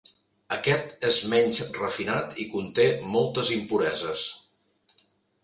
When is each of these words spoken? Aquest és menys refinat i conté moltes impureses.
Aquest 0.55 1.03
és 1.09 1.19
menys 1.33 1.59
refinat 1.75 2.33
i 2.45 2.47
conté 2.55 2.87
moltes 3.13 3.53
impureses. 3.59 4.27